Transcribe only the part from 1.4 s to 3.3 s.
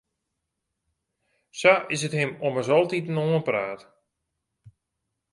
Sa is it him ommers altiten